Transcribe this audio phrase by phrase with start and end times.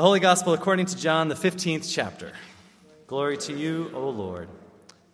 [0.00, 2.32] The Holy Gospel according to John, the 15th chapter.
[3.06, 4.48] Glory to you, O Lord.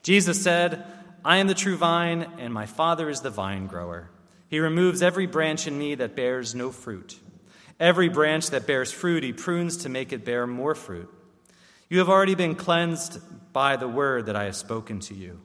[0.05, 0.87] Jesus said,
[1.25, 4.09] I am the true vine, and my Father is the vine grower.
[4.47, 7.19] He removes every branch in me that bears no fruit.
[7.81, 11.13] Every branch that bears fruit, he prunes to make it bear more fruit.
[11.91, 13.19] You have already been cleansed
[13.53, 15.41] by the word that I have spoken to you.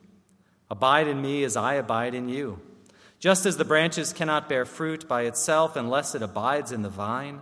[0.69, 2.59] Abide in me as I abide in you.
[3.17, 7.41] Just as the branches cannot bear fruit by itself unless it abides in the vine,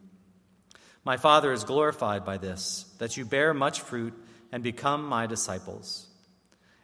[1.03, 4.13] My Father is glorified by this, that you bear much fruit
[4.51, 6.07] and become my disciples.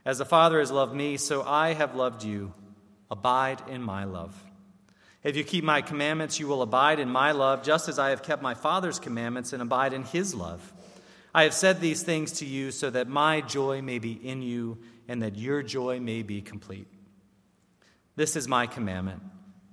[0.05, 2.53] As the Father has loved me, so I have loved you.
[3.11, 4.35] Abide in my love.
[5.23, 8.23] If you keep my commandments, you will abide in my love, just as I have
[8.23, 10.73] kept my Father's commandments and abide in his love.
[11.33, 14.79] I have said these things to you so that my joy may be in you
[15.07, 16.87] and that your joy may be complete.
[18.15, 19.21] This is my commandment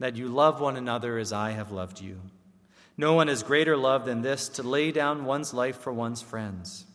[0.01, 2.21] that you love one another as I have loved you.
[2.97, 6.87] No one has greater love than this to lay down one's life for one's friends.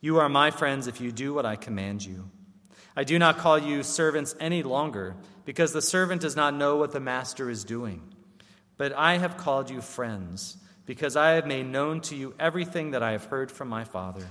[0.00, 2.30] You are my friends if you do what I command you.
[2.96, 6.92] I do not call you servants any longer, because the servant does not know what
[6.92, 8.02] the master is doing.
[8.76, 13.02] But I have called you friends, because I have made known to you everything that
[13.02, 14.26] I have heard from my Father.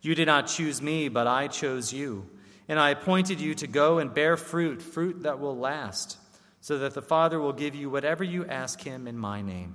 [0.00, 2.28] You did not choose me, but I chose you,
[2.68, 6.18] and I appointed you to go and bear fruit, fruit that will last,
[6.60, 9.74] so that the Father will give you whatever you ask him in my name.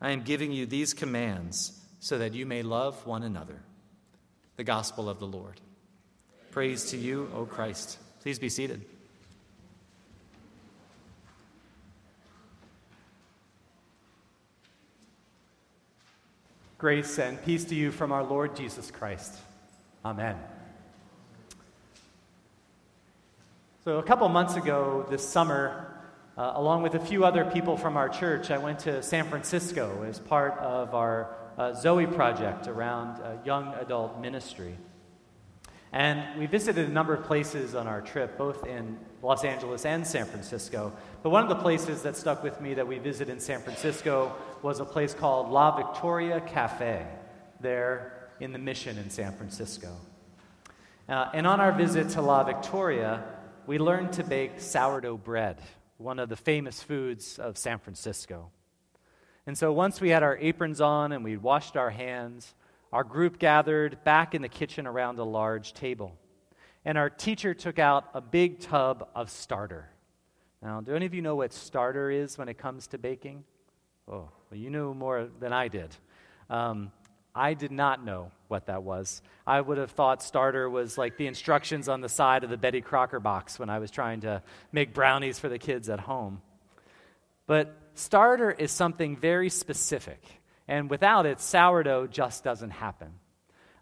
[0.00, 3.60] I am giving you these commands so that you may love one another.
[4.56, 5.60] The Gospel of the Lord.
[6.50, 7.98] Praise to you, O Christ.
[8.20, 8.84] Please be seated.
[16.78, 19.34] Grace and peace to you from our Lord Jesus Christ.
[20.04, 20.36] Amen.
[23.84, 25.87] So, a couple months ago this summer,
[26.38, 30.04] uh, along with a few other people from our church, I went to San Francisco
[30.08, 34.78] as part of our uh, Zoe project around uh, young adult ministry.
[35.92, 40.06] And we visited a number of places on our trip, both in Los Angeles and
[40.06, 40.92] San Francisco.
[41.24, 44.32] But one of the places that stuck with me that we visited in San Francisco
[44.62, 47.04] was a place called La Victoria Cafe,
[47.58, 49.92] there in the Mission in San Francisco.
[51.08, 53.24] Uh, and on our visit to La Victoria,
[53.66, 55.56] we learned to bake sourdough bread,
[55.98, 58.50] one of the famous foods of San Francisco.
[59.46, 62.54] And so once we had our aprons on and we'd washed our hands,
[62.92, 66.16] our group gathered back in the kitchen around a large table.
[66.84, 69.90] And our teacher took out a big tub of starter.
[70.62, 73.44] Now, do any of you know what starter is when it comes to baking?
[74.06, 75.94] Oh, well, you knew more than I did.
[76.48, 76.92] Um,
[77.38, 79.22] I did not know what that was.
[79.46, 82.80] I would have thought starter was like the instructions on the side of the Betty
[82.80, 86.42] Crocker box when I was trying to make brownies for the kids at home.
[87.46, 90.20] But starter is something very specific.
[90.66, 93.12] And without it, sourdough just doesn't happen.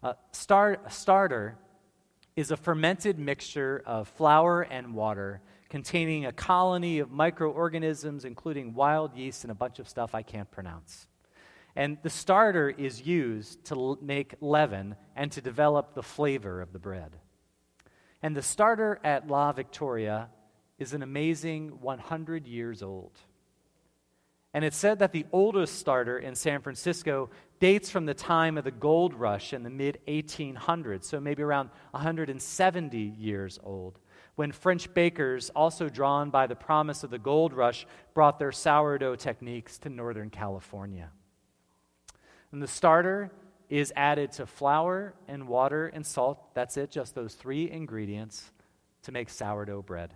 [0.03, 1.57] Uh, star- starter
[2.35, 9.15] is a fermented mixture of flour and water containing a colony of microorganisms, including wild
[9.17, 11.07] yeast and a bunch of stuff I can't pronounce.
[11.77, 16.73] And the starter is used to l- make leaven and to develop the flavor of
[16.73, 17.15] the bread.
[18.23, 20.29] And the starter at La Victoria
[20.79, 23.11] is an amazing 100 years old.
[24.55, 27.29] And it's said that the oldest starter in San Francisco
[27.59, 31.69] dates from the time of the gold rush in the mid 1800s, so maybe around
[31.91, 33.99] 170 years old,
[34.33, 37.85] when French bakers, also drawn by the promise of the gold rush,
[38.15, 41.11] brought their sourdough techniques to Northern California.
[42.51, 43.31] And the starter
[43.69, 46.53] is added to flour and water and salt.
[46.53, 48.51] That's it, just those three ingredients
[49.03, 50.13] to make sourdough bread.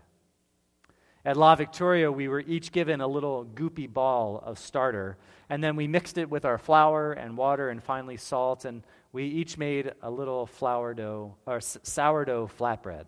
[1.23, 5.17] At La Victoria, we were each given a little goopy ball of starter,
[5.49, 9.25] and then we mixed it with our flour and water and finally salt, and we
[9.25, 13.05] each made a little flour dough or sourdough flatbread.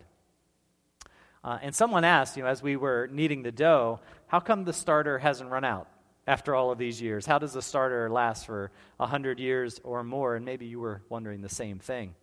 [1.42, 4.72] Uh, and someone asked, you know, as we were kneading the dough, how come the
[4.72, 5.88] starter hasn't run out
[6.26, 7.26] after all of these years?
[7.26, 10.36] How does the starter last for 100 years or more?
[10.36, 12.14] And maybe you were wondering the same thing.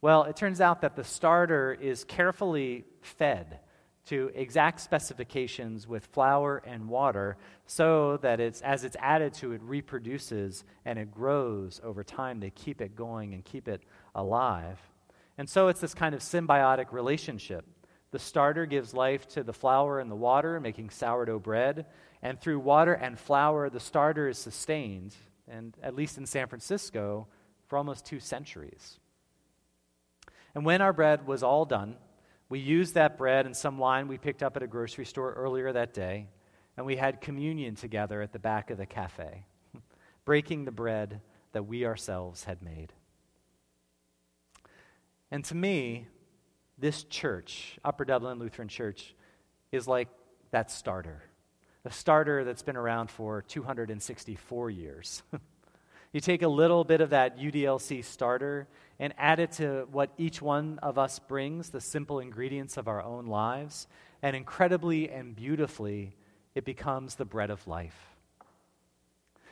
[0.00, 3.60] Well, it turns out that the starter is carefully fed
[4.06, 7.36] to exact specifications with flour and water
[7.66, 12.50] so that it's as it's added to it reproduces and it grows over time they
[12.50, 13.82] keep it going and keep it
[14.14, 14.78] alive
[15.38, 17.66] And so it's this kind of symbiotic relationship.
[18.10, 21.86] The starter gives life to the flour and the water, making sourdough bread.
[22.22, 25.14] And through water and flour, the starter is sustained,
[25.48, 27.28] and at least in San Francisco,
[27.66, 28.98] for almost two centuries.
[30.54, 31.96] And when our bread was all done,
[32.48, 35.72] we used that bread and some wine we picked up at a grocery store earlier
[35.72, 36.28] that day,
[36.76, 39.44] and we had communion together at the back of the cafe,
[40.24, 41.20] breaking the bread
[41.52, 42.92] that we ourselves had made.
[45.30, 46.06] And to me,
[46.78, 49.14] this church, Upper Dublin Lutheran Church,
[49.72, 50.08] is like
[50.50, 51.22] that starter,
[51.86, 55.22] a starter that's been around for 264 years.
[56.12, 58.66] you take a little bit of that UDLC starter
[58.98, 63.02] and add it to what each one of us brings, the simple ingredients of our
[63.02, 63.86] own lives,
[64.22, 66.16] and incredibly and beautifully,
[66.54, 68.16] it becomes the bread of life.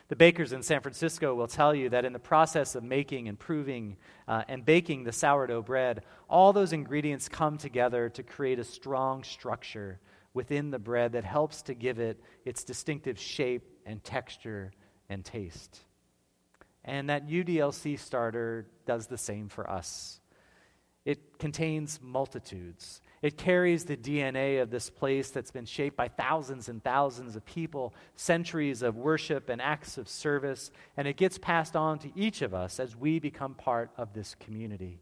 [0.09, 3.97] The bakers in San Francisco will tell you that in the process of making, improving,
[4.29, 9.23] uh, and baking the sourdough bread, all those ingredients come together to create a strong
[9.23, 10.01] structure
[10.35, 14.73] within the bread that helps to give it its distinctive shape and texture
[15.09, 15.81] and taste.
[16.85, 20.21] And that UDLC starter does the same for us.
[21.05, 23.01] It contains multitudes.
[23.21, 27.45] It carries the DNA of this place that's been shaped by thousands and thousands of
[27.45, 32.43] people, centuries of worship and acts of service, and it gets passed on to each
[32.43, 34.99] of us as we become part of this community.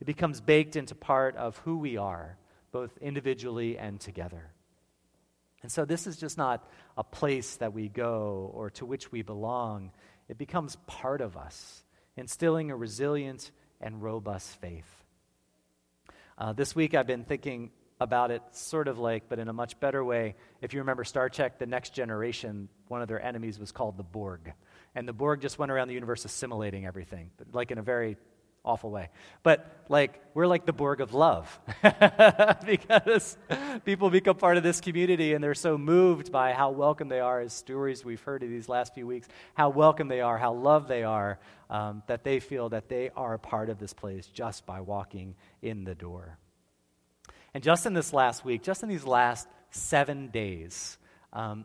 [0.00, 2.36] It becomes baked into part of who we are,
[2.72, 4.50] both individually and together.
[5.62, 9.22] And so, this is just not a place that we go or to which we
[9.22, 9.90] belong.
[10.28, 11.84] It becomes part of us,
[12.16, 13.50] instilling a resilient
[13.80, 15.04] and robust faith.
[16.38, 17.70] Uh, this week I've been thinking
[18.00, 20.34] about it sort of like, but in a much better way.
[20.60, 24.02] If you remember Star Trek The Next Generation, one of their enemies was called the
[24.02, 24.52] Borg.
[24.94, 28.16] And the Borg just went around the universe assimilating everything, like in a very
[28.66, 29.08] awful way.
[29.42, 31.58] But like, we're like the Borg of love
[32.66, 33.38] because
[33.84, 37.40] people become part of this community and they're so moved by how welcome they are,
[37.40, 40.88] as stories we've heard of these last few weeks, how welcome they are, how loved
[40.88, 41.38] they are,
[41.70, 45.36] um, that they feel that they are a part of this place just by walking
[45.62, 46.38] in the door.
[47.54, 50.98] And just in this last week, just in these last seven days,
[51.32, 51.64] um,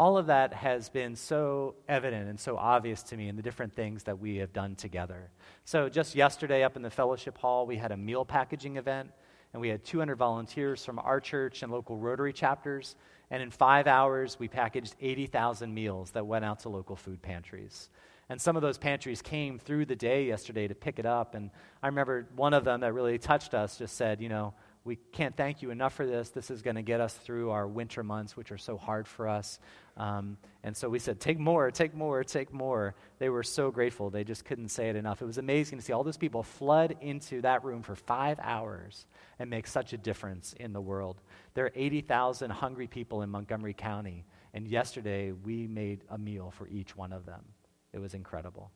[0.00, 3.70] all of that has been so evident and so obvious to me in the different
[3.74, 5.30] things that we have done together.
[5.66, 9.10] So, just yesterday up in the fellowship hall, we had a meal packaging event,
[9.52, 12.96] and we had 200 volunteers from our church and local Rotary chapters.
[13.30, 17.90] And in five hours, we packaged 80,000 meals that went out to local food pantries.
[18.30, 21.34] And some of those pantries came through the day yesterday to pick it up.
[21.34, 21.50] And
[21.82, 25.36] I remember one of them that really touched us just said, you know, we can't
[25.36, 26.30] thank you enough for this.
[26.30, 29.28] This is going to get us through our winter months, which are so hard for
[29.28, 29.58] us.
[29.96, 32.94] Um, and so we said, take more, take more, take more.
[33.18, 34.08] They were so grateful.
[34.08, 35.20] They just couldn't say it enough.
[35.20, 39.06] It was amazing to see all those people flood into that room for five hours
[39.38, 41.20] and make such a difference in the world.
[41.52, 44.24] There are 80,000 hungry people in Montgomery County.
[44.54, 47.44] And yesterday, we made a meal for each one of them.
[47.92, 48.70] It was incredible.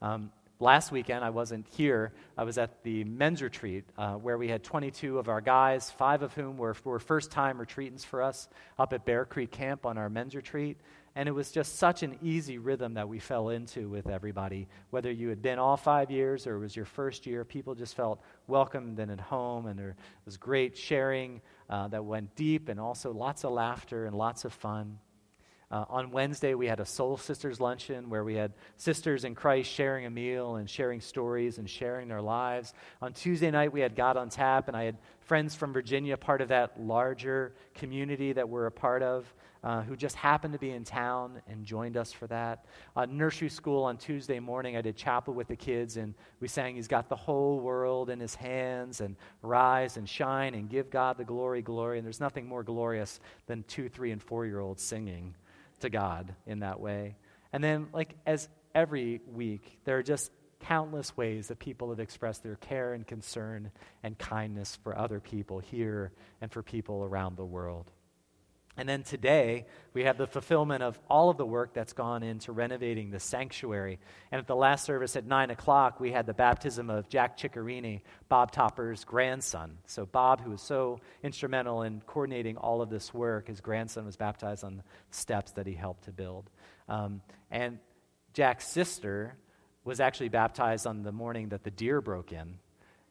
[0.00, 2.12] Um, last weekend, I wasn't here.
[2.36, 6.22] I was at the men's retreat uh, where we had 22 of our guys, five
[6.22, 9.98] of whom were, were first time retreatants for us up at Bear Creek Camp on
[9.98, 10.78] our men's retreat.
[11.14, 14.68] And it was just such an easy rhythm that we fell into with everybody.
[14.90, 17.96] Whether you had been all five years or it was your first year, people just
[17.96, 19.66] felt welcomed and at home.
[19.66, 24.16] And there was great sharing uh, that went deep and also lots of laughter and
[24.16, 24.98] lots of fun.
[25.70, 29.70] Uh, on Wednesday, we had a Soul Sisters luncheon where we had sisters in Christ
[29.70, 32.72] sharing a meal and sharing stories and sharing their lives.
[33.02, 36.40] On Tuesday night, we had God on Tap, and I had friends from Virginia, part
[36.40, 39.26] of that larger community that we're a part of,
[39.62, 42.64] uh, who just happened to be in town and joined us for that.
[42.96, 46.76] Uh, nursery school on Tuesday morning, I did chapel with the kids, and we sang,
[46.76, 51.18] He's got the whole world in His hands, and rise and shine and give God
[51.18, 51.98] the glory, glory.
[51.98, 55.34] And there's nothing more glorious than two, three, and four year olds singing
[55.80, 57.16] to God in that way.
[57.52, 60.30] And then, like, as every week, there are just
[60.60, 63.70] countless ways that people have expressed their care and concern
[64.02, 67.90] and kindness for other people here and for people around the world.
[68.78, 72.52] And then today, we have the fulfillment of all of the work that's gone into
[72.52, 73.98] renovating the sanctuary.
[74.30, 78.02] And at the last service at 9 o'clock, we had the baptism of Jack Ciccarini,
[78.28, 79.78] Bob Topper's grandson.
[79.86, 84.16] So, Bob, who was so instrumental in coordinating all of this work, his grandson was
[84.16, 86.48] baptized on the steps that he helped to build.
[86.88, 87.20] Um,
[87.50, 87.80] and
[88.32, 89.34] Jack's sister
[89.82, 92.60] was actually baptized on the morning that the deer broke in.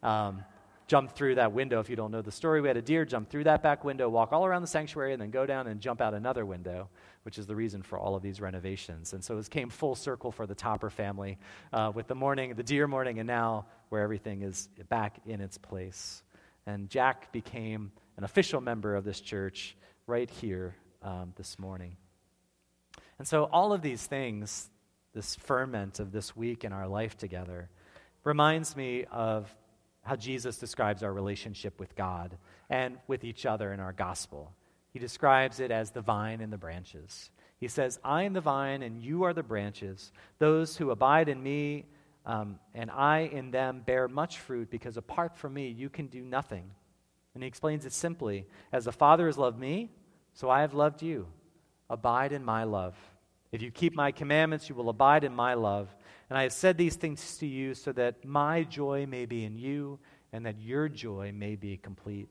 [0.02, 0.46] Um,
[0.88, 1.80] jump through that window.
[1.80, 4.08] If you don't know the story, we had a deer jump through that back window,
[4.08, 6.90] walk all around the sanctuary, and then go down and jump out another window,
[7.24, 9.14] which is the reason for all of these renovations.
[9.14, 11.38] And so it came full circle for the Topper family
[11.74, 15.58] uh, with the morning, the deer morning, and now where everything is back in its
[15.58, 16.24] place.
[16.66, 19.76] And Jack became an official member of this church
[20.08, 21.98] right here um, this morning.
[23.20, 24.70] And so, all of these things,
[25.14, 27.70] this ferment of this week in our life together,
[28.24, 29.54] reminds me of
[30.08, 32.38] how Jesus describes our relationship with God
[32.70, 34.54] and with each other in our gospel.
[34.92, 37.30] He describes it as the vine and the branches.
[37.60, 40.12] He says, I am the vine and you are the branches.
[40.40, 41.86] Those who abide in me
[42.26, 46.22] um, and I in them bear much fruit because apart from me you can do
[46.22, 46.72] nothing.
[47.34, 49.92] And he explains it simply As the Father has loved me,
[50.34, 51.28] so I have loved you.
[51.90, 52.96] Abide in my love.
[53.52, 55.96] If you keep my commandments, you will abide in my love.
[56.30, 59.58] And I have said these things to you so that my joy may be in
[59.58, 60.00] you
[60.34, 62.28] and that your joy may be complete.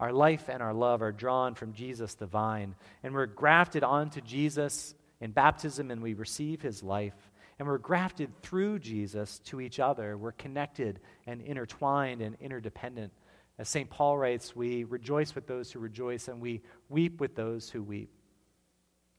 [0.00, 4.20] Our life and our love are drawn from Jesus the vine, and we're grafted onto
[4.20, 7.30] Jesus in baptism, and we receive his life.
[7.58, 10.18] And we're grafted through Jesus to each other.
[10.18, 13.12] We're connected and intertwined and interdependent.
[13.58, 13.88] As St.
[13.88, 18.10] Paul writes, we rejoice with those who rejoice, and we weep with those who weep.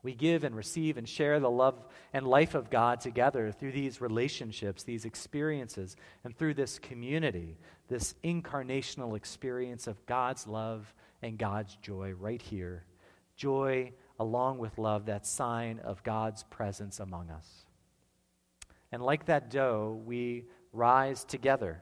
[0.06, 1.84] We give and receive and share the love
[2.14, 7.58] and life of God together through these relationships, these experiences, and through this community,
[7.88, 10.94] this incarnational experience of God's love
[11.24, 12.86] and God's joy right here.
[13.36, 17.66] Joy along with love, that sign of God's presence among us.
[18.92, 21.82] And like that dough, we rise together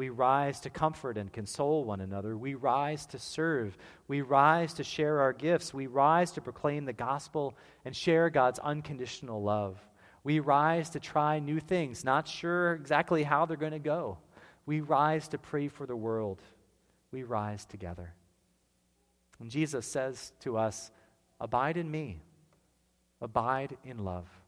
[0.00, 2.34] we rise to comfort and console one another.
[2.34, 3.76] We rise to serve.
[4.08, 5.74] We rise to share our gifts.
[5.74, 7.54] We rise to proclaim the gospel
[7.84, 9.78] and share God's unconditional love.
[10.24, 14.16] We rise to try new things, not sure exactly how they're going to go.
[14.64, 16.40] We rise to pray for the world.
[17.12, 18.14] We rise together.
[19.38, 20.90] And Jesus says to us,
[21.38, 22.22] Abide in me,
[23.20, 24.39] abide in love.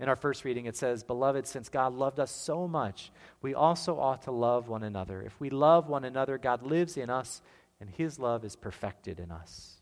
[0.00, 3.10] In our first reading, it says, Beloved, since God loved us so much,
[3.42, 5.22] we also ought to love one another.
[5.22, 7.42] If we love one another, God lives in us,
[7.80, 9.80] and his love is perfected in us.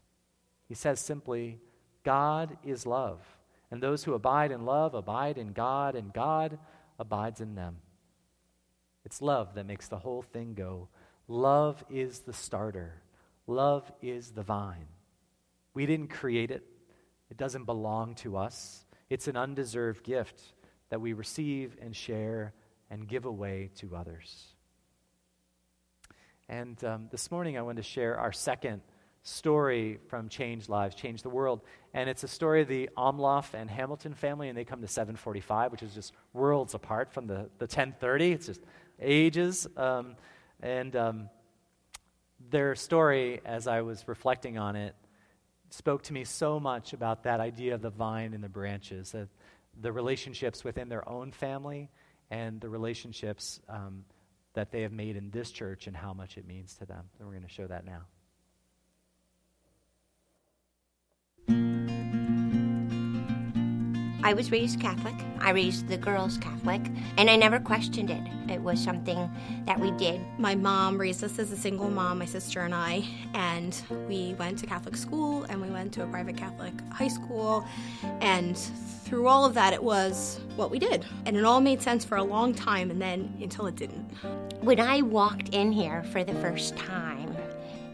[0.68, 1.60] He says simply,
[2.02, 3.20] God is love,
[3.70, 6.58] and those who abide in love abide in God, and God
[6.98, 7.76] abides in them.
[9.04, 10.88] It's love that makes the whole thing go.
[11.28, 13.02] Love is the starter,
[13.46, 14.86] love is the vine.
[15.74, 16.64] We didn't create it,
[17.30, 18.85] it doesn't belong to us.
[19.08, 20.40] It's an undeserved gift
[20.90, 22.52] that we receive and share
[22.90, 24.54] and give away to others.
[26.48, 28.82] And um, this morning, I want to share our second
[29.22, 31.60] story from Change Lives, Change the World.
[31.92, 35.72] And it's a story of the Omloff and Hamilton family, and they come to 745,
[35.72, 38.32] which is just worlds apart from the, the 1030.
[38.32, 38.60] It's just
[39.00, 39.66] ages.
[39.76, 40.14] Um,
[40.60, 41.30] and um,
[42.50, 44.94] their story, as I was reflecting on it,
[45.70, 49.14] spoke to me so much about that idea of the vine and the branches,
[49.80, 51.90] the relationships within their own family
[52.30, 54.04] and the relationships um,
[54.54, 57.04] that they have made in this church and how much it means to them.
[57.18, 58.02] And we're going to show that now.
[64.26, 65.14] I was raised Catholic.
[65.38, 66.82] I raised the girls Catholic,
[67.16, 68.20] and I never questioned it.
[68.50, 69.30] It was something
[69.66, 70.20] that we did.
[70.36, 73.04] My mom raised us as a single mom, my sister and I,
[73.34, 77.64] and we went to Catholic school and we went to a private Catholic high school.
[78.20, 81.06] And through all of that, it was what we did.
[81.24, 84.10] And it all made sense for a long time, and then until it didn't.
[84.60, 87.32] When I walked in here for the first time,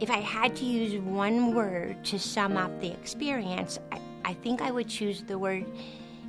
[0.01, 4.63] if I had to use one word to sum up the experience, I, I think
[4.63, 5.67] I would choose the word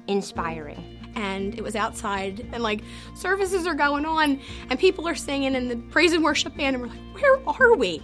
[0.08, 1.00] inspiring.
[1.16, 2.82] And it was outside, and like
[3.14, 6.84] services are going on, and people are singing, and the praise and worship band, and
[6.84, 8.02] we're like, where are we?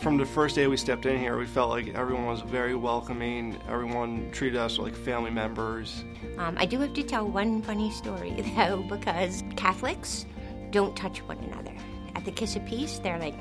[0.00, 3.58] From the first day we stepped in here, we felt like everyone was very welcoming.
[3.68, 6.04] Everyone treated us like family members.
[6.36, 10.26] Um, I do have to tell one funny story, though, because Catholics
[10.70, 11.72] don't touch one another.
[12.14, 13.34] At the Kiss of Peace, they're like,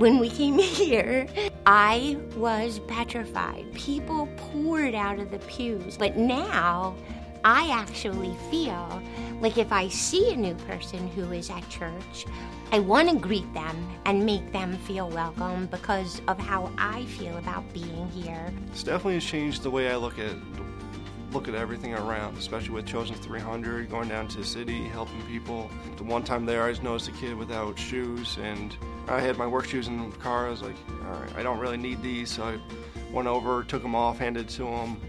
[0.00, 1.28] when we came here,
[1.66, 3.66] I was petrified.
[3.74, 5.98] People poured out of the pews.
[5.98, 6.96] But now,
[7.44, 9.02] I actually feel
[9.40, 12.24] like if I see a new person who is at church,
[12.72, 17.36] I want to greet them and make them feel welcome because of how I feel
[17.36, 18.52] about being here.
[18.70, 20.34] It's definitely changed the way I look at
[21.32, 25.70] look at everything around, especially with Chosen 300, going down to the city, helping people.
[25.96, 28.76] The one time there, I just noticed a kid without shoes, and
[29.08, 30.46] I had my work shoes in the car.
[30.46, 32.58] I was like, all right, I don't really need these, so I
[33.12, 35.00] went over, took them off, handed it to him.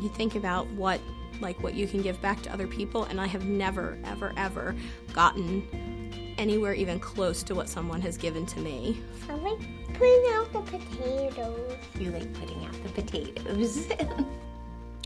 [0.00, 1.00] You think about what
[1.40, 4.74] like what you can give back to other people, and I have never, ever, ever
[5.14, 9.02] gotten anywhere even close to what someone has given to me.
[9.28, 9.58] I like
[9.94, 11.76] putting out the potatoes.
[11.98, 13.88] You like putting out the potatoes.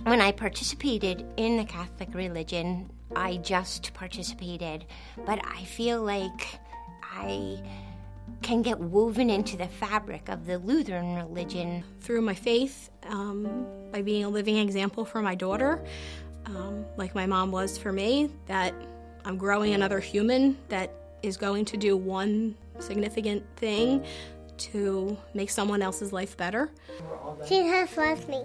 [0.05, 4.85] when I participated in the Catholic religion, I just participated,
[5.25, 6.61] but I feel like
[7.03, 7.63] I
[8.43, 11.85] can get woven into the fabric of the Lutheran religion.
[12.01, 15.83] Through my faith, um, by being a living example for my daughter,
[16.47, 18.75] um, like my mom was for me, that
[19.25, 20.93] I'm growing another human that
[21.23, 24.05] is going to do one significant thing
[24.57, 26.71] to make someone else's life better.
[27.49, 28.45] She has left me.